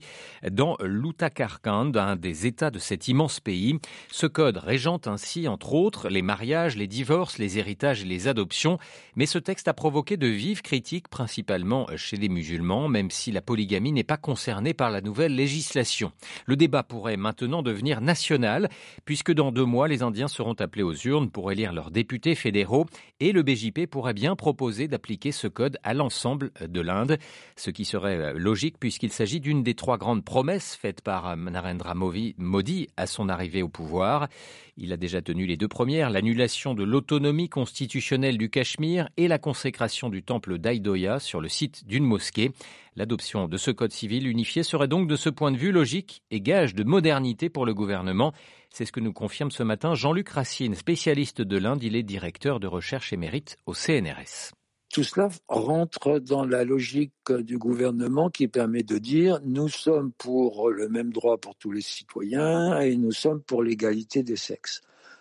dans 0.50 0.76
l'Uttarakhand, 0.82 1.94
un 1.94 2.16
des 2.16 2.44
États 2.44 2.72
de 2.72 2.80
cet 2.80 3.06
immense 3.06 3.38
pays. 3.38 3.78
Ce 4.10 4.26
code 4.26 4.56
régente 4.56 5.06
ainsi, 5.06 5.46
entre 5.46 5.74
autres, 5.74 6.08
les 6.08 6.22
mariages, 6.22 6.76
les 6.76 6.88
divorces, 6.88 7.38
les 7.38 7.58
héritages 7.58 8.02
et 8.02 8.04
les 8.04 8.26
adoptions. 8.26 8.78
Mais 9.14 9.26
ce 9.26 9.38
texte 9.38 9.68
a 9.68 9.74
provoqué 9.74 10.16
de 10.16 10.26
vives 10.26 10.62
critiques, 10.62 11.06
principalement 11.06 11.86
chez 11.94 12.16
les 12.16 12.28
musulmans, 12.28 12.88
même 12.88 13.12
si 13.12 13.30
la 13.30 13.42
polygamie 13.42 13.92
n'est 13.92 14.02
pas 14.02 14.16
concernée 14.16 14.74
par 14.74 14.90
la 14.90 15.02
nouvelle 15.02 15.36
législation. 15.36 16.10
Le 16.46 16.56
débat 16.56 16.82
pourrait 16.82 17.16
maintenant 17.16 17.62
devenir 17.62 18.00
national, 18.00 18.70
puisque 19.04 19.32
dans 19.32 19.52
deux 19.52 19.64
mois, 19.64 19.86
les 19.86 20.02
Indiens 20.02 20.26
seront 20.26 20.54
appelés 20.54 20.82
aux 20.82 20.94
urnes 20.94 21.30
pour 21.30 21.52
élire 21.52 21.72
leurs 21.72 21.92
députés 21.92 22.34
fédéraux 22.34 22.86
et 23.20 23.30
le 23.30 23.44
BJP 23.44 23.86
pour 23.86 23.99
pourrait 24.00 24.14
bien 24.14 24.34
proposer 24.34 24.88
d'appliquer 24.88 25.30
ce 25.30 25.46
code 25.46 25.76
à 25.82 25.92
l'ensemble 25.92 26.52
de 26.66 26.80
l'Inde, 26.80 27.18
ce 27.54 27.68
qui 27.68 27.84
serait 27.84 28.16
euh, 28.16 28.32
logique 28.32 28.78
puisqu'il 28.80 29.12
s'agit 29.12 29.40
d'une 29.40 29.62
des 29.62 29.74
trois 29.74 29.98
grandes 29.98 30.24
promesses 30.24 30.74
faites 30.74 31.02
par 31.02 31.28
euh, 31.28 31.36
Narendra 31.36 31.94
Modi 31.94 32.88
à 32.96 33.06
son 33.06 33.28
arrivée 33.28 33.62
au 33.62 33.68
pouvoir. 33.68 34.28
Il 34.82 34.94
a 34.94 34.96
déjà 34.96 35.20
tenu 35.20 35.44
les 35.44 35.58
deux 35.58 35.68
premières, 35.68 36.08
l'annulation 36.08 36.72
de 36.72 36.82
l'autonomie 36.82 37.50
constitutionnelle 37.50 38.38
du 38.38 38.48
Cachemire 38.48 39.10
et 39.18 39.28
la 39.28 39.38
consécration 39.38 40.08
du 40.08 40.22
temple 40.22 40.56
d'Aïdoya 40.56 41.20
sur 41.20 41.42
le 41.42 41.50
site 41.50 41.86
d'une 41.86 42.04
mosquée. 42.04 42.52
L'adoption 42.96 43.46
de 43.46 43.58
ce 43.58 43.70
code 43.70 43.92
civil 43.92 44.26
unifié 44.26 44.62
serait 44.62 44.88
donc 44.88 45.06
de 45.06 45.16
ce 45.16 45.28
point 45.28 45.52
de 45.52 45.58
vue 45.58 45.70
logique 45.70 46.22
et 46.30 46.40
gage 46.40 46.74
de 46.74 46.82
modernité 46.82 47.50
pour 47.50 47.66
le 47.66 47.74
gouvernement. 47.74 48.32
C'est 48.70 48.86
ce 48.86 48.92
que 48.92 49.00
nous 49.00 49.12
confirme 49.12 49.50
ce 49.50 49.62
matin 49.62 49.94
Jean-Luc 49.94 50.30
Racine, 50.30 50.74
spécialiste 50.74 51.42
de 51.42 51.58
l'Inde. 51.58 51.82
Il 51.82 51.94
est 51.94 52.02
directeur 52.02 52.58
de 52.58 52.66
recherche 52.66 53.12
émérite 53.12 53.58
au 53.66 53.74
CNRS. 53.74 54.54
Tout 54.92 55.04
cela 55.04 55.28
rentre 55.46 56.18
dans 56.18 56.44
la 56.44 56.64
logique 56.64 57.12
du 57.30 57.58
gouvernement 57.58 58.28
qui 58.28 58.48
permet 58.48 58.82
de 58.82 58.98
dire 58.98 59.38
nous 59.44 59.68
sommes 59.68 60.10
pour 60.12 60.68
le 60.68 60.88
même 60.88 61.12
droit 61.12 61.38
pour 61.38 61.54
tous 61.54 61.70
les 61.70 61.80
citoyens 61.80 62.80
et 62.80 62.96
nous 62.96 63.12
sommes 63.12 63.40
pour 63.40 63.62
l'égalité 63.62 64.24
des 64.24 64.34
sexes. 64.34 64.80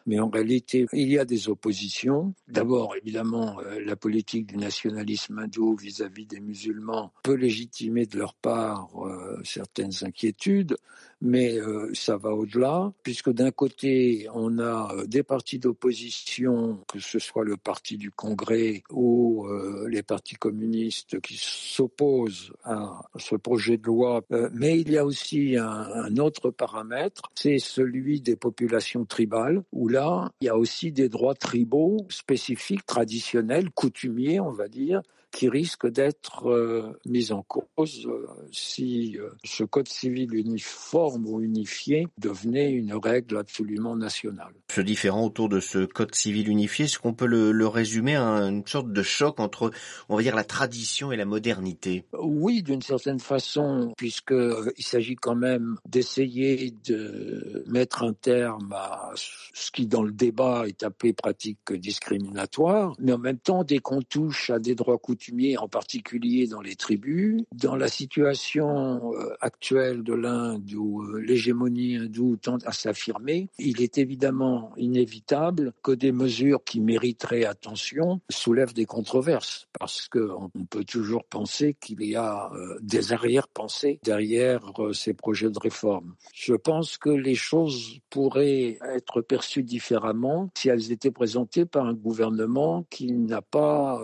Mais 0.09 0.19
en 0.19 0.29
réalité, 0.29 0.87
il 0.91 1.07
y 1.11 1.19
a 1.19 1.25
des 1.25 1.49
oppositions. 1.49 2.33
D'abord, 2.47 2.95
évidemment, 2.95 3.59
euh, 3.59 3.79
la 3.85 3.95
politique 3.95 4.47
du 4.47 4.57
nationalisme 4.57 5.37
hindou 5.37 5.75
vis-à-vis 5.75 6.25
des 6.25 6.39
musulmans 6.39 7.13
peut 7.21 7.35
légitimer 7.35 8.07
de 8.07 8.17
leur 8.17 8.33
part 8.33 8.89
euh, 9.05 9.39
certaines 9.43 9.91
inquiétudes, 10.01 10.77
mais 11.21 11.59
euh, 11.59 11.91
ça 11.93 12.17
va 12.17 12.33
au-delà, 12.33 12.91
puisque 13.03 13.31
d'un 13.31 13.51
côté, 13.51 14.27
on 14.33 14.57
a 14.57 14.95
des 15.05 15.21
partis 15.21 15.59
d'opposition, 15.59 16.79
que 16.91 16.99
ce 16.99 17.19
soit 17.19 17.43
le 17.43 17.57
parti 17.57 17.95
du 17.97 18.09
Congrès 18.09 18.81
ou 18.89 19.45
les 19.87 20.01
partis 20.01 20.35
communistes 20.35 21.19
qui 21.21 21.35
s'opposent 21.37 22.51
à 22.63 23.01
ce 23.17 23.35
projet 23.35 23.77
de 23.77 23.85
loi, 23.85 24.23
mais 24.53 24.79
il 24.79 24.91
y 24.91 24.97
a 24.97 25.05
aussi 25.05 25.55
un, 25.57 25.65
un 25.67 26.17
autre 26.17 26.49
paramètre, 26.49 27.21
c'est 27.35 27.59
celui 27.59 28.21
des 28.21 28.35
populations 28.35 29.05
tribales, 29.05 29.63
où 29.71 29.87
là, 29.87 29.98
il 30.41 30.45
y 30.45 30.49
a 30.49 30.55
aussi 30.55 30.91
des 30.91 31.09
droits 31.09 31.35
tribaux 31.35 32.05
spécifiques, 32.09 32.85
traditionnels, 32.85 33.69
coutumiers, 33.71 34.39
on 34.39 34.51
va 34.51 34.67
dire, 34.67 35.01
qui 35.31 35.49
risque 35.49 35.87
d'être 35.87 36.49
euh, 36.49 36.99
mise 37.05 37.31
en 37.31 37.43
cause 37.43 38.07
euh, 38.07 38.27
si 38.51 39.17
euh, 39.17 39.29
ce 39.43 39.63
code 39.63 39.87
civil 39.87 40.33
uniforme 40.33 41.27
ou 41.27 41.41
unifié 41.41 42.07
devenait 42.17 42.71
une 42.71 42.93
règle 42.93 43.37
absolument 43.37 43.95
nationale. 43.95 44.53
Ce 44.71 44.81
différent 44.81 45.25
autour 45.25 45.49
de 45.49 45.59
ce 45.59 45.85
code 45.85 46.15
civil 46.15 46.49
unifié, 46.49 46.85
est-ce 46.85 46.99
qu'on 46.99 47.13
peut 47.13 47.27
le, 47.27 47.51
le, 47.51 47.67
résumer 47.67 48.15
à 48.15 48.23
une 48.23 48.65
sorte 48.65 48.91
de 48.91 49.03
choc 49.03 49.39
entre, 49.39 49.71
on 50.09 50.15
va 50.15 50.23
dire, 50.23 50.35
la 50.35 50.43
tradition 50.43 51.11
et 51.11 51.17
la 51.17 51.25
modernité? 51.25 52.05
Oui, 52.13 52.63
d'une 52.63 52.81
certaine 52.81 53.19
façon, 53.19 53.93
puisqu'il 53.97 54.83
s'agit 54.83 55.15
quand 55.15 55.35
même 55.35 55.77
d'essayer 55.87 56.73
de 56.85 57.63
mettre 57.67 58.03
un 58.03 58.13
terme 58.13 58.73
à 58.73 59.11
ce 59.15 59.71
qui, 59.71 59.85
dans 59.85 60.03
le 60.03 60.11
débat, 60.11 60.63
est 60.67 60.83
appelé 60.83 61.13
pratique 61.13 61.71
discriminatoire, 61.71 62.95
mais 62.99 63.13
en 63.13 63.17
même 63.19 63.39
temps, 63.39 63.63
dès 63.63 63.79
qu'on 63.79 64.01
touche 64.01 64.49
à 64.49 64.59
des 64.59 64.75
droits 64.75 64.97
coutumiers, 64.97 65.18
en 65.57 65.67
particulier 65.67 66.47
dans 66.47 66.61
les 66.61 66.75
tribus. 66.75 67.43
Dans 67.51 67.75
la 67.75 67.87
situation 67.87 69.13
euh, 69.13 69.35
actuelle 69.41 70.03
de 70.03 70.13
l'Inde 70.13 70.71
où 70.73 71.01
euh, 71.01 71.19
l'hégémonie 71.19 71.97
hindoue 71.97 72.37
tend 72.37 72.57
à 72.65 72.71
s'affirmer, 72.71 73.49
il 73.57 73.81
est 73.81 73.97
évidemment 73.97 74.71
inévitable 74.77 75.73
que 75.83 75.91
des 75.91 76.11
mesures 76.11 76.63
qui 76.63 76.79
mériteraient 76.79 77.45
attention 77.45 78.21
soulèvent 78.29 78.73
des 78.73 78.85
controverses 78.85 79.67
parce 79.77 80.07
qu'on 80.07 80.49
peut 80.69 80.83
toujours 80.83 81.23
penser 81.25 81.75
qu'il 81.79 82.03
y 82.03 82.15
a 82.15 82.51
euh, 82.53 82.77
des 82.81 83.13
arrière-pensées 83.13 83.99
derrière 84.03 84.71
ces 84.93 85.13
projets 85.13 85.49
de 85.49 85.59
réforme. 85.59 86.15
Je 86.33 86.53
pense 86.53 86.97
que 86.97 87.09
les 87.09 87.35
choses 87.35 87.99
pourraient 88.09 88.77
être 88.93 89.21
perçues 89.21 89.63
différemment 89.63 90.49
si 90.57 90.69
elles 90.69 90.91
étaient 90.91 91.11
présentées 91.11 91.65
par 91.65 91.85
un 91.85 91.93
gouvernement 91.93 92.85
qui 92.89 93.11
n'a 93.11 93.41
pas 93.41 94.01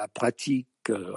la 0.00 0.08
pratique 0.08 0.66
euh, 0.88 1.12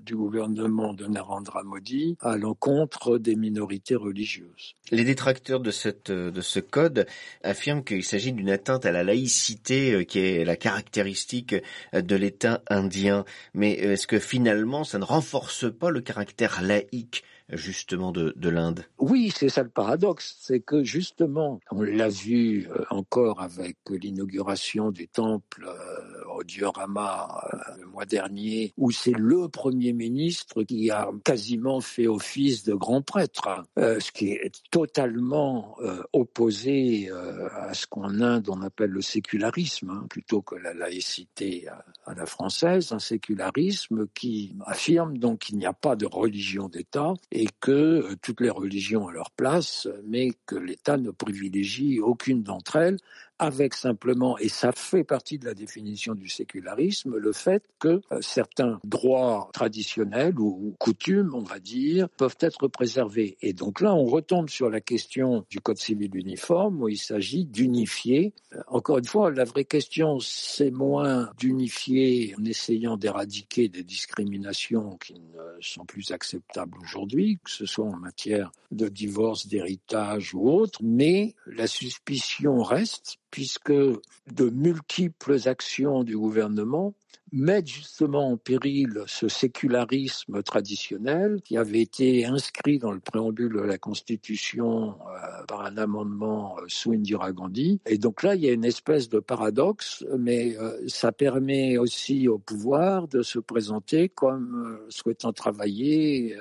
du 0.00 0.16
gouvernement 0.16 0.94
de 0.94 1.06
Narendra 1.06 1.62
Modi 1.64 2.16
à 2.20 2.38
l'encontre 2.38 3.18
des 3.18 3.36
minorités 3.36 3.94
religieuses. 3.94 4.74
Les 4.90 5.04
détracteurs 5.04 5.60
de, 5.60 5.70
cette, 5.70 6.10
de 6.10 6.40
ce 6.40 6.60
code 6.60 7.06
affirment 7.42 7.84
qu'il 7.84 8.04
s'agit 8.04 8.32
d'une 8.32 8.48
atteinte 8.48 8.86
à 8.86 8.90
la 8.90 9.04
laïcité 9.04 9.92
euh, 9.92 10.04
qui 10.04 10.18
est 10.20 10.46
la 10.46 10.56
caractéristique 10.56 11.54
de 11.92 12.16
l'État 12.16 12.62
indien. 12.68 13.26
Mais 13.52 13.72
est-ce 13.72 14.06
que 14.06 14.18
finalement 14.18 14.82
ça 14.82 14.98
ne 14.98 15.04
renforce 15.04 15.70
pas 15.70 15.90
le 15.90 16.00
caractère 16.00 16.62
laïque 16.62 17.22
justement 17.52 18.12
de, 18.12 18.32
de 18.36 18.48
l'Inde? 18.48 18.84
Oui, 18.98 19.32
c'est 19.34 19.48
ça 19.48 19.62
le 19.62 19.68
paradoxe, 19.68 20.36
c'est 20.40 20.60
que 20.60 20.82
justement, 20.84 21.60
on 21.70 21.82
l'a 21.82 22.08
vu 22.08 22.68
euh, 22.68 22.84
encore 22.90 23.40
avec 23.40 23.76
l'inauguration 23.90 24.90
du 24.90 25.08
temple 25.08 25.66
euh, 25.66 26.01
au 26.34 26.44
diorama 26.44 27.42
euh, 27.52 27.58
le 27.80 27.86
mois 27.86 28.06
dernier, 28.06 28.72
où 28.76 28.90
c'est 28.90 29.16
le 29.16 29.48
Premier 29.48 29.92
ministre 29.92 30.62
qui 30.62 30.90
a 30.90 31.10
quasiment 31.24 31.80
fait 31.80 32.06
office 32.06 32.64
de 32.64 32.74
grand 32.74 33.02
prêtre, 33.02 33.48
hein. 33.48 33.64
ce 33.76 34.12
qui 34.12 34.32
est 34.32 34.52
totalement 34.70 35.76
opposé 36.12 37.10
à 37.10 37.74
ce 37.74 37.86
qu'en 37.86 38.20
Inde 38.20 38.48
on 38.48 38.62
appelle 38.62 38.90
le 38.90 39.02
sécularisme, 39.02 39.90
hein, 39.90 40.06
plutôt 40.08 40.42
que 40.42 40.54
la 40.54 40.74
laïcité 40.74 41.68
à 42.06 42.14
la 42.14 42.26
française, 42.26 42.92
un 42.92 42.98
sécularisme 42.98 44.06
qui 44.14 44.56
affirme 44.66 45.18
donc 45.18 45.40
qu'il 45.40 45.58
n'y 45.58 45.66
a 45.66 45.72
pas 45.72 45.96
de 45.96 46.06
religion 46.06 46.68
d'État 46.68 47.14
et 47.30 47.46
que 47.60 47.70
euh, 47.70 48.16
toutes 48.20 48.40
les 48.40 48.50
religions 48.50 49.04
ont 49.04 49.10
leur 49.10 49.30
place, 49.30 49.88
mais 50.04 50.30
que 50.46 50.56
l'État 50.56 50.96
ne 50.96 51.10
privilégie 51.10 52.00
aucune 52.00 52.42
d'entre 52.42 52.76
elles 52.76 52.98
avec 53.42 53.74
simplement, 53.74 54.38
et 54.38 54.48
ça 54.48 54.70
fait 54.70 55.02
partie 55.02 55.36
de 55.36 55.46
la 55.46 55.54
définition 55.54 56.14
du 56.14 56.28
sécularisme, 56.28 57.16
le 57.16 57.32
fait 57.32 57.64
que 57.80 58.00
euh, 58.12 58.20
certains 58.20 58.78
droits 58.84 59.50
traditionnels 59.52 60.38
ou 60.38 60.76
coutumes, 60.78 61.32
on 61.34 61.42
va 61.42 61.58
dire, 61.58 62.08
peuvent 62.10 62.36
être 62.38 62.68
préservés. 62.68 63.36
Et 63.42 63.52
donc 63.52 63.80
là, 63.80 63.94
on 63.94 64.04
retombe 64.04 64.48
sur 64.48 64.70
la 64.70 64.80
question 64.80 65.44
du 65.50 65.60
Code 65.60 65.78
civil 65.78 66.14
uniforme 66.14 66.82
où 66.82 66.88
il 66.88 66.98
s'agit 66.98 67.44
d'unifier. 67.44 68.32
Euh, 68.54 68.60
encore 68.68 68.98
une 68.98 69.06
fois, 69.06 69.32
la 69.32 69.44
vraie 69.44 69.64
question, 69.64 70.20
c'est 70.20 70.70
moins 70.70 71.30
d'unifier 71.36 72.36
en 72.38 72.44
essayant 72.44 72.96
d'éradiquer 72.96 73.68
des 73.68 73.82
discriminations 73.82 74.96
qui 74.98 75.14
ne 75.14 75.60
sont 75.60 75.84
plus 75.84 76.12
acceptables 76.12 76.78
aujourd'hui, 76.80 77.40
que 77.42 77.50
ce 77.50 77.66
soit 77.66 77.86
en 77.86 77.96
matière 77.96 78.52
de 78.70 78.86
divorce, 78.86 79.48
d'héritage 79.48 80.32
ou 80.32 80.48
autre, 80.48 80.78
mais 80.80 81.34
la 81.46 81.66
suspicion 81.66 82.62
reste 82.62 83.18
puisque 83.32 83.72
de 83.72 84.50
multiples 84.50 85.48
actions 85.48 86.04
du 86.04 86.16
gouvernement 86.16 86.94
mettent 87.32 87.68
justement 87.68 88.30
en 88.30 88.36
péril 88.36 89.02
ce 89.06 89.26
sécularisme 89.26 90.42
traditionnel 90.42 91.40
qui 91.42 91.56
avait 91.56 91.80
été 91.80 92.26
inscrit 92.26 92.78
dans 92.78 92.92
le 92.92 93.00
préambule 93.00 93.54
de 93.54 93.60
la 93.60 93.78
Constitution 93.78 94.90
euh, 94.90 95.44
par 95.48 95.62
un 95.62 95.78
amendement 95.78 96.58
euh, 96.58 96.64
sous 96.68 96.92
Indira 96.92 97.32
Gandhi. 97.32 97.80
Et 97.86 97.96
donc 97.96 98.22
là, 98.22 98.34
il 98.34 98.42
y 98.42 98.50
a 98.50 98.52
une 98.52 98.66
espèce 98.66 99.08
de 99.08 99.18
paradoxe, 99.18 100.04
mais 100.18 100.56
euh, 100.58 100.78
ça 100.86 101.10
permet 101.10 101.78
aussi 101.78 102.28
au 102.28 102.38
pouvoir 102.38 103.08
de 103.08 103.22
se 103.22 103.38
présenter 103.38 104.10
comme 104.10 104.78
souhaitant 104.90 105.32
travailler 105.32 106.36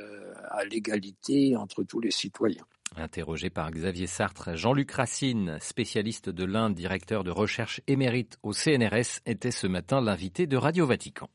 à 0.51 0.65
l'égalité 0.65 1.55
entre 1.55 1.83
tous 1.83 1.99
les 1.99 2.11
citoyens. 2.11 2.65
Interrogé 2.97 3.49
par 3.49 3.71
Xavier 3.71 4.07
Sartre, 4.07 4.55
Jean-Luc 4.55 4.91
Racine, 4.91 5.57
spécialiste 5.61 6.29
de 6.29 6.43
l'Inde, 6.43 6.75
directeur 6.75 7.23
de 7.23 7.31
recherche 7.31 7.81
émérite 7.87 8.37
au 8.43 8.51
CNRS, 8.51 9.21
était 9.25 9.51
ce 9.51 9.67
matin 9.67 10.01
l'invité 10.01 10.45
de 10.45 10.57
Radio 10.57 10.85
Vatican. 10.85 11.29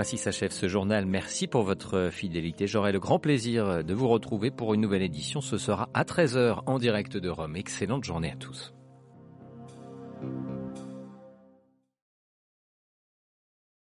Ainsi 0.00 0.16
s'achève 0.16 0.52
ce 0.52 0.68
journal. 0.68 1.06
Merci 1.06 1.48
pour 1.48 1.64
votre 1.64 2.10
fidélité. 2.12 2.68
J'aurai 2.68 2.92
le 2.92 3.00
grand 3.00 3.18
plaisir 3.18 3.82
de 3.82 3.94
vous 3.94 4.06
retrouver 4.06 4.52
pour 4.52 4.74
une 4.74 4.80
nouvelle 4.80 5.02
édition. 5.02 5.40
Ce 5.40 5.58
sera 5.58 5.88
à 5.92 6.04
13h 6.04 6.62
en 6.66 6.78
direct 6.78 7.16
de 7.16 7.28
Rome. 7.28 7.56
Excellente 7.56 8.04
journée 8.04 8.30
à 8.30 8.36
tous. 8.36 8.72